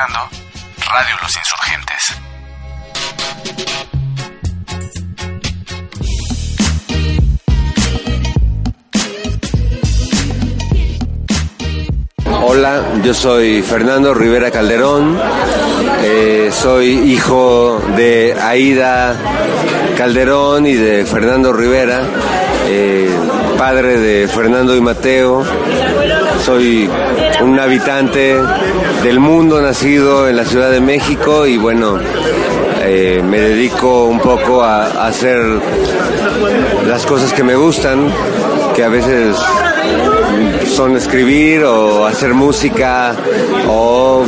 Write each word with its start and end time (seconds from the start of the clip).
Radio 0.00 1.14
Los 1.20 1.36
Insurgentes. 1.36 2.16
Hola, 12.42 12.82
yo 13.04 13.12
soy 13.12 13.60
Fernando 13.60 14.14
Rivera 14.14 14.50
Calderón, 14.50 15.20
eh, 16.02 16.50
soy 16.50 16.86
hijo 17.12 17.82
de 17.94 18.34
Aida 18.40 19.14
Calderón 19.98 20.64
y 20.66 20.76
de 20.76 21.04
Fernando 21.04 21.52
Rivera, 21.52 22.00
eh, 22.68 23.10
padre 23.58 23.98
de 23.98 24.28
Fernando 24.28 24.74
y 24.74 24.80
Mateo, 24.80 25.44
soy 26.40 26.88
un 27.42 27.58
habitante 27.60 28.36
del 29.02 29.20
mundo 29.20 29.60
nacido 29.60 30.28
en 30.28 30.36
la 30.36 30.44
Ciudad 30.44 30.70
de 30.70 30.80
México 30.80 31.46
y 31.46 31.56
bueno, 31.56 31.98
eh, 32.82 33.22
me 33.24 33.40
dedico 33.40 34.04
un 34.06 34.18
poco 34.18 34.62
a, 34.62 35.06
hacer 35.06 35.38
las 36.86 37.04
cosas 37.04 37.32
que 37.32 37.42
me 37.42 37.54
gustan, 37.56 38.08
que 38.74 38.84
a 38.84 38.88
veces 38.88 39.36
son 40.74 40.96
escribir 40.96 41.64
o 41.64 42.06
hacer 42.06 42.32
música 42.32 43.14
o 43.68 44.24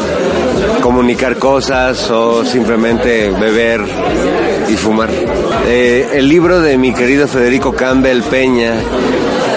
comunicar 0.83 1.39
cosas 1.39 2.11
o 2.11 2.45
simplemente 2.45 3.31
beber 3.31 3.81
y 4.69 4.77
fumar. 4.77 5.09
Eh, 5.67 6.11
el 6.15 6.29
libro 6.29 6.61
de 6.61 6.77
mi 6.77 6.93
querido 6.93 7.27
Federico 7.27 7.73
Campbell 7.73 8.23
Peña 8.23 8.75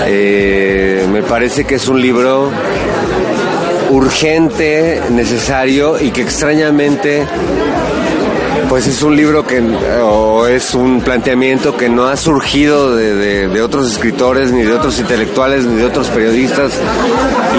eh, 0.05 1.05
me 1.12 1.23
parece 1.23 1.66
que 1.66 1.76
es 1.76 1.88
un 1.88 2.02
libro 2.02 2.52
urgente, 3.90 5.02
necesario 5.12 5.99
y 5.99 6.12
que 6.12 6.21
extrañamente 6.21 7.26
pues 8.70 8.87
es 8.87 9.04
un 9.04 9.15
libro 9.15 9.46
que 9.46 9.62
o 10.02 10.48
es 10.48 10.74
un 10.74 11.02
planteamiento 11.02 11.77
que 11.77 11.87
no 11.87 12.07
ha 12.07 12.18
surgido 12.18 12.96
de, 12.96 13.48
de, 13.48 13.62
otros 13.62 13.91
escritores 13.91 14.52
ni 14.52 14.63
de 14.63 14.74
otros 14.74 14.99
intelectuales 14.99 15.65
ni 15.65 15.76
de 15.76 15.85
otros 15.85 16.09
periodistas. 16.09 16.74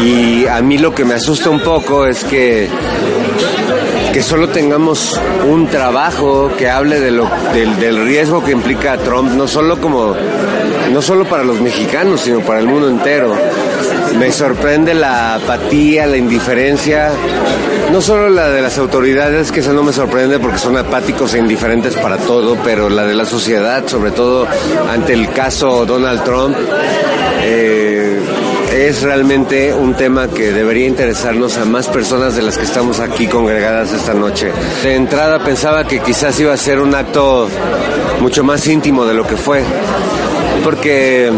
Y 0.05 0.47
a 0.47 0.61
mí 0.63 0.79
lo 0.79 0.95
que 0.95 1.05
me 1.05 1.15
asusta 1.15 1.49
un 1.49 1.61
poco 1.61 2.07
es 2.07 2.25
que 2.25 2.69
que 4.17 4.23
solo 4.23 4.49
tengamos 4.49 5.21
un 5.47 5.67
trabajo 5.67 6.51
que 6.57 6.71
hable 6.71 7.01
del, 7.01 7.21
del 7.79 8.03
riesgo 8.07 8.43
que 8.43 8.51
implica 8.51 8.97
Trump, 8.97 9.33
no 9.33 9.47
solo 9.47 9.79
como 9.79 10.17
no 10.91 11.03
solo 11.03 11.27
para 11.27 11.45
los 11.45 11.61
mexicanos, 11.61 12.23
sino 12.23 12.41
para 12.41 12.61
el 12.61 12.67
mundo 12.67 12.89
entero. 12.89 13.35
Me 14.19 14.33
sorprende 14.33 14.95
la 14.95 15.35
apatía, 15.35 16.07
la 16.07 16.17
indiferencia, 16.17 17.11
no 17.93 18.01
solo 18.01 18.31
la 18.31 18.49
de 18.49 18.63
las 18.63 18.79
autoridades, 18.79 19.53
que 19.53 19.61
eso 19.61 19.75
no 19.75 19.83
me 19.83 19.93
sorprende 19.93 20.39
porque 20.39 20.57
son 20.57 20.79
apáticos 20.79 21.35
e 21.35 21.39
indiferentes 21.39 21.95
para 21.97 22.17
todo, 22.17 22.57
pero 22.65 22.89
la 22.89 23.05
de 23.05 23.15
la 23.15 23.27
sociedad, 23.27 23.87
sobre 23.87 24.13
todo 24.13 24.47
ante 24.91 25.13
el 25.13 25.31
caso 25.31 25.85
Donald 25.85 26.25
Trump. 26.25 26.57
Eh, 27.43 27.96
es 28.73 29.03
realmente 29.03 29.73
un 29.73 29.95
tema 29.95 30.29
que 30.29 30.53
debería 30.53 30.87
interesarnos 30.87 31.57
a 31.57 31.65
más 31.65 31.89
personas 31.89 32.37
de 32.37 32.43
las 32.43 32.57
que 32.59 32.65
estamos 32.65 33.01
aquí 33.01 33.27
congregadas 33.27 33.93
esta 33.93 34.15
noche. 34.15 34.53
De 34.83 34.95
entrada 34.95 35.39
pensaba 35.39 35.87
que 35.87 36.01
quizás 36.01 36.39
iba 36.41 36.53
a 36.53 36.57
ser 36.57 36.81
un 36.81 36.95
acto 36.95 37.49
mucho 38.21 38.45
más 38.45 38.67
íntimo 38.67 39.05
de 39.05 39.15
lo 39.15 39.27
que 39.27 39.37
fue, 39.37 39.63
porque 40.65 41.31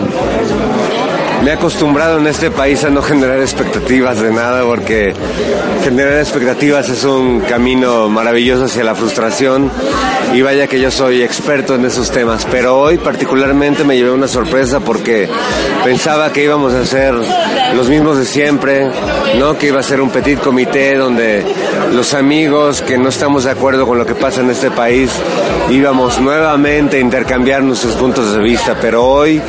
me 1.43 1.51
he 1.51 1.53
acostumbrado 1.53 2.19
en 2.19 2.27
este 2.27 2.51
país 2.51 2.83
a 2.85 2.91
no 2.91 3.03
generar 3.03 3.41
expectativas 3.41 4.21
de 4.21 4.33
nada 4.33 4.65
porque 4.65 5.15
generar 5.85 6.19
expectativas 6.19 6.89
es 6.89 7.05
un 7.05 7.41
camino 7.41 8.09
maravilloso 8.09 8.65
hacia 8.65 8.85
la 8.85 8.95
frustración 8.95 9.71
y 10.35 10.43
vaya 10.43 10.67
que 10.67 10.81
yo 10.81 10.91
soy 10.91 11.23
experto 11.23 11.75
en 11.77 11.85
esos 11.85 12.11
temas, 12.11 12.47
pero 12.51 12.79
hoy 12.79 12.99
particularmente 12.99 13.85
me 13.85 13.97
llevé 13.97 14.11
una 14.11 14.29
sorpresa 14.29 14.81
porque 14.81 15.29
pensaba 15.85 16.33
que 16.33 16.45
íbamos 16.45 16.75
a 16.75 16.85
ser 16.85 17.15
los 17.75 17.89
mismos 17.89 18.19
de 18.19 18.25
siempre, 18.25 18.91
¿no? 19.39 19.57
Que 19.57 19.69
iba 19.69 19.81
a 19.81 19.83
ser 19.83 20.01
un 20.01 20.11
petit 20.11 20.39
comité 20.39 20.97
donde 20.97 21.45
los 21.93 22.15
amigos 22.15 22.83
que 22.83 22.99
no 22.99 23.09
estamos 23.09 23.45
de 23.45 23.53
acuerdo 23.53 23.87
con 23.87 23.99
lo 23.99 24.05
que 24.05 24.15
pasa 24.15 24.41
en 24.41 24.51
este 24.51 24.71
país 24.71 25.11
íbamos 25.71 26.21
nuevamente 26.21 26.97
a 26.97 27.01
intercambiar 27.01 27.63
nuestros 27.63 27.95
puntos 27.95 28.35
de 28.35 28.43
vista, 28.43 28.77
pero 28.81 29.05
hoy 29.05 29.41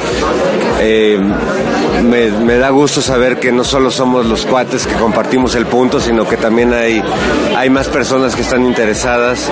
eh, 0.82 1.20
me, 2.04 2.58
da 2.58 2.70
gusto 2.70 3.02
saber 3.02 3.40
que 3.40 3.52
no 3.52 3.64
solo 3.64 3.92
somos 3.92 4.26
los 4.26 4.46
cuates 4.46 4.88
que 4.88 4.96
compartimos 4.96 5.56
el 5.56 5.66
punto, 5.66 6.00
sino 6.00 6.28
que 6.28 6.38
también 6.38 6.74
hay, 6.74 7.04
hay 7.56 7.70
más 7.70 7.88
personas 7.88 8.36
que 8.36 8.42
están 8.42 8.66
interesadas. 8.66 9.50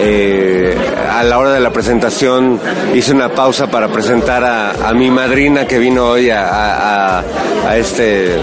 Eh, 0.00 0.76
a 1.10 1.22
la 1.24 1.38
hora 1.38 1.52
de 1.52 1.60
la 1.60 1.70
presentación 1.70 2.60
hice 2.94 3.12
una 3.12 3.28
pausa 3.28 3.70
para 3.70 3.88
presentar 3.88 4.44
a, 4.44 4.92
mi 4.94 5.10
madrina 5.10 5.66
que 5.66 5.78
vino 5.78 6.06
hoy 6.06 6.30
a, 6.30 7.20
a, 7.20 7.76
este, 7.76 8.38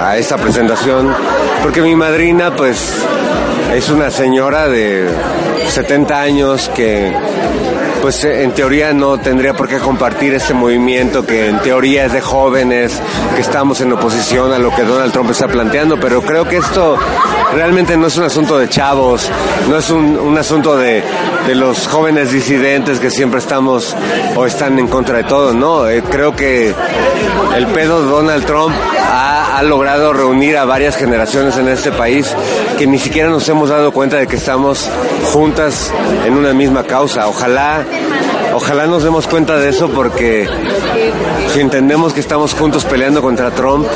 a 0.00 0.16
esta 0.16 0.36
presentación, 0.36 1.14
porque 1.62 1.80
mi 1.80 1.94
madrina 1.94 2.54
pues 2.54 2.92
es 3.74 3.90
una 3.90 4.10
señora 4.10 4.68
de 4.68 5.08
70 5.68 6.20
años 6.20 6.70
que 6.74 7.12
pues 8.06 8.24
eh, 8.24 8.44
en 8.44 8.52
teoría 8.52 8.92
no 8.92 9.18
tendría 9.18 9.54
por 9.54 9.66
qué 9.66 9.80
compartir 9.80 10.32
este 10.32 10.54
movimiento 10.54 11.26
que 11.26 11.48
en 11.48 11.58
teoría 11.58 12.04
es 12.04 12.12
de 12.12 12.20
jóvenes, 12.20 13.02
que 13.34 13.40
estamos 13.40 13.80
en 13.80 13.92
oposición 13.92 14.52
a 14.52 14.60
lo 14.60 14.72
que 14.72 14.82
Donald 14.82 15.12
Trump 15.12 15.28
está 15.32 15.48
planteando, 15.48 15.98
pero 15.98 16.22
creo 16.22 16.44
que 16.44 16.58
esto 16.58 16.96
realmente 17.56 17.96
no 17.96 18.08
es 18.08 18.16
un 18.18 18.24
asunto 18.24 18.58
de 18.58 18.68
chavos, 18.68 19.30
no 19.70 19.78
es 19.78 19.88
un, 19.88 20.36
asunto 20.36 20.76
de, 20.76 21.02
los 21.54 21.88
jóvenes 21.88 22.30
disidentes 22.30 23.00
que 23.00 23.10
siempre 23.10 23.40
estamos 23.40 23.96
o 24.36 24.44
están 24.44 24.78
en 24.78 24.86
contra 24.88 25.16
de 25.16 25.24
todo, 25.24 25.54
no, 25.54 25.88
eh, 25.88 26.02
creo 26.02 26.36
que 26.36 26.74
el 27.56 27.66
pedo 27.68 28.02
de 28.02 28.10
Donald 28.10 28.44
Trump 28.44 28.74
ha, 29.10 29.56
ha 29.56 29.62
logrado 29.62 30.12
reunir 30.12 30.58
a 30.58 30.66
varias 30.66 30.96
generaciones 30.96 31.56
en 31.56 31.68
este 31.68 31.92
país 31.92 32.30
que 32.76 32.86
ni 32.86 32.98
siquiera 32.98 33.30
nos 33.30 33.48
hemos 33.48 33.70
dado 33.70 33.90
cuenta 33.90 34.18
de 34.18 34.26
que 34.26 34.36
estamos 34.36 34.90
juntas 35.32 35.90
en 36.26 36.34
una 36.34 36.52
misma 36.52 36.82
causa. 36.84 37.26
Ojalá 37.26 37.86
Ojalá 38.56 38.86
nos 38.86 39.02
demos 39.02 39.26
cuenta 39.26 39.58
de 39.58 39.68
eso 39.68 39.90
porque 39.90 40.48
si 41.52 41.60
entendemos 41.60 42.14
que 42.14 42.20
estamos 42.20 42.54
juntos 42.54 42.86
peleando 42.86 43.20
contra 43.20 43.50
Trump, 43.50 43.86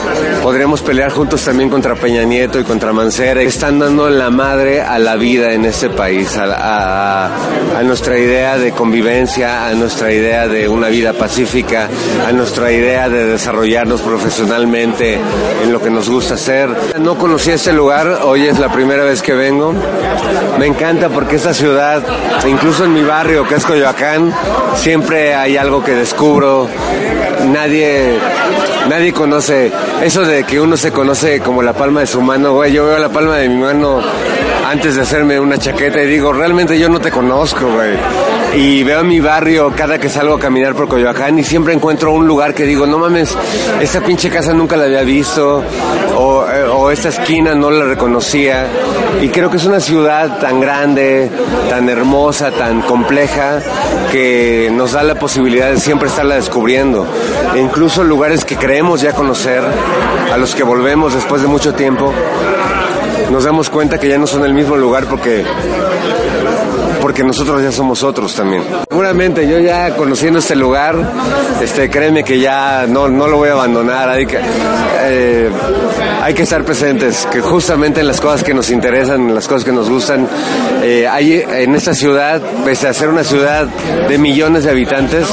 podríamos 0.42 0.82
pelear 0.82 1.10
juntos 1.12 1.42
también 1.42 1.70
contra 1.70 1.94
Peña 1.94 2.24
Nieto 2.24 2.60
y 2.60 2.64
contra 2.64 2.92
Mancera. 2.92 3.40
Están 3.40 3.78
dando 3.78 4.10
la 4.10 4.28
madre 4.28 4.82
a 4.82 4.98
la 4.98 5.16
vida 5.16 5.54
en 5.54 5.64
este 5.64 5.88
país, 5.88 6.36
a, 6.36 7.30
nuestra 7.84 8.18
idea 8.18 8.58
de 8.58 8.72
convivencia, 8.72 9.66
a 9.66 9.72
nuestra 9.72 10.12
idea 10.12 10.46
de 10.46 10.68
una 10.68 10.88
vida 10.88 11.14
pacífica, 11.14 11.88
a 12.28 12.30
nuestra 12.30 12.70
idea 12.70 13.08
de 13.08 13.28
desarrollarnos 13.28 14.02
profesionalmente 14.02 15.18
en 15.64 15.72
lo 15.72 15.80
que 15.80 15.88
nos 15.88 16.10
gusta 16.10 16.34
hacer. 16.34 16.68
No 16.98 17.16
conocí 17.16 17.50
este 17.50 17.72
lugar, 17.72 18.20
hoy 18.24 18.46
es 18.46 18.58
la 18.58 18.70
primera 18.70 19.04
vez 19.04 19.22
que 19.22 19.32
vengo. 19.32 19.72
Me 20.58 20.66
encanta 20.66 21.08
porque 21.08 21.36
esta 21.36 21.54
ciudad, 21.54 22.02
incluso 22.46 22.84
en 22.84 22.92
mi 22.92 23.02
barrio, 23.02 23.48
que 23.48 23.54
es 23.54 23.64
Coyoacán, 23.64 24.30
siempre 24.76 25.34
hay 25.34 25.56
algo 25.56 25.82
que 25.82 25.94
descubro. 25.94 26.68
Nadie, 27.46 28.18
nadie 28.88 29.12
conoce 29.12 29.72
eso 30.02 30.22
de 30.22 30.44
que 30.44 30.60
uno 30.60 30.76
se 30.76 30.92
conoce 30.92 31.40
como 31.40 31.62
la 31.62 31.72
palma 31.72 32.00
de 32.00 32.06
su 32.06 32.20
mano, 32.20 32.54
güey. 32.54 32.72
Yo 32.72 32.86
veo 32.86 32.98
la 32.98 33.08
palma 33.08 33.36
de 33.36 33.48
mi 33.48 33.56
mano 33.56 34.00
antes 34.66 34.96
de 34.96 35.02
hacerme 35.02 35.40
una 35.40 35.58
chaqueta 35.58 36.02
y 36.02 36.06
digo, 36.06 36.32
realmente 36.32 36.78
yo 36.78 36.88
no 36.88 37.00
te 37.00 37.10
conozco, 37.10 37.66
güey. 37.66 37.96
Y 38.56 38.82
veo 38.82 39.04
mi 39.04 39.20
barrio 39.20 39.72
cada 39.76 39.98
que 39.98 40.08
salgo 40.08 40.34
a 40.34 40.40
caminar 40.40 40.74
por 40.74 40.88
Coyoacán 40.88 41.38
y 41.38 41.44
siempre 41.44 41.72
encuentro 41.72 42.12
un 42.12 42.26
lugar 42.26 42.52
que 42.52 42.64
digo, 42.64 42.84
no 42.86 42.98
mames, 42.98 43.36
esta 43.80 44.00
pinche 44.00 44.28
casa 44.28 44.52
nunca 44.52 44.76
la 44.76 44.84
había 44.84 45.02
visto 45.02 45.62
o, 46.16 46.44
eh, 46.48 46.92
esta 46.92 47.10
esquina 47.10 47.54
no 47.54 47.70
la 47.70 47.84
reconocía. 47.84 48.66
Y 49.22 49.28
creo 49.28 49.50
que 49.50 49.58
es 49.58 49.64
una 49.64 49.80
ciudad 49.80 50.38
tan 50.40 50.60
grande, 50.60 51.30
tan 51.68 51.88
hermosa, 51.88 52.50
tan 52.50 52.82
compleja, 52.82 53.60
que 54.10 54.68
nos 54.72 54.92
da 54.92 55.04
la 55.04 55.14
posibilidad 55.14 55.70
de 55.70 55.78
siempre 55.78 56.08
estarla 56.08 56.34
descubriendo. 56.34 57.06
E 57.54 57.60
incluso 57.60 58.02
lugares 58.02 58.44
que 58.44 58.56
creemos 58.56 59.00
ya 59.00 59.12
conocer, 59.12 59.62
a 60.32 60.36
los 60.36 60.54
que 60.54 60.64
volvemos 60.64 61.14
después 61.14 61.42
de 61.42 61.48
mucho 61.48 61.74
tiempo, 61.74 62.12
nos 63.30 63.44
damos 63.44 63.70
cuenta 63.70 63.98
que 63.98 64.08
ya 64.08 64.18
no 64.18 64.26
son 64.26 64.44
el 64.44 64.54
mismo 64.54 64.76
lugar 64.76 65.06
porque 65.06 65.44
porque 67.00 67.24
nosotros 67.24 67.62
ya 67.62 67.72
somos 67.72 68.02
otros 68.02 68.34
también. 68.34 68.62
Seguramente 68.88 69.48
yo 69.48 69.58
ya 69.58 69.96
conociendo 69.96 70.38
este 70.38 70.56
lugar, 70.56 70.96
este, 71.62 71.90
créeme 71.90 72.24
que 72.24 72.38
ya 72.38 72.86
no, 72.88 73.08
no 73.08 73.26
lo 73.26 73.38
voy 73.38 73.48
a 73.48 73.52
abandonar, 73.52 74.08
hay 74.08 74.26
que, 74.26 74.38
eh, 75.02 75.50
estar 76.38 76.64
presentes, 76.64 77.26
que 77.30 77.40
justamente 77.40 78.00
en 78.00 78.06
las 78.06 78.20
cosas 78.20 78.42
que 78.42 78.54
nos 78.54 78.70
interesan, 78.70 79.28
en 79.28 79.34
las 79.34 79.46
cosas 79.46 79.64
que 79.64 79.72
nos 79.72 79.90
gustan, 79.90 80.26
eh, 80.82 81.06
en 81.50 81.74
esta 81.74 81.94
ciudad, 81.94 82.40
pese 82.64 82.88
a 82.88 82.94
ser 82.94 83.08
una 83.08 83.24
ciudad 83.24 83.66
de 83.66 84.18
millones 84.18 84.64
de 84.64 84.70
habitantes, 84.70 85.26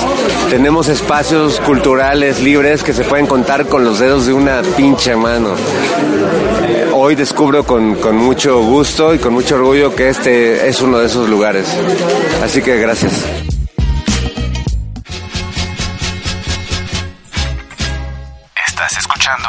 tenemos 0.49 0.89
espacios 0.89 1.59
culturales 1.61 2.41
libres 2.41 2.83
que 2.83 2.93
se 2.93 3.03
pueden 3.03 3.25
contar 3.25 3.67
con 3.67 3.85
los 3.85 3.99
dedos 3.99 4.25
de 4.25 4.33
una 4.33 4.61
pinche 4.75 5.15
mano 5.15 5.55
hoy 7.07 7.15
descubro 7.15 7.63
con, 7.63 7.95
con 8.01 8.17
mucho 8.17 8.61
gusto 8.61 9.13
y 9.13 9.19
con 9.19 9.31
mucho 9.31 9.55
orgullo 9.55 9.95
que 9.95 10.09
este 10.09 10.67
es 10.67 10.81
uno 10.81 10.97
de 10.97 11.05
esos 11.05 11.29
lugares. 11.29 11.65
Así 12.43 12.61
que 12.61 12.77
gracias. 12.79 13.13
Estás 18.67 18.97
escuchando 18.97 19.47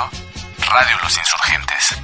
Radio 0.71 0.97
Los 1.03 1.19
Insurgentes. 1.19 1.99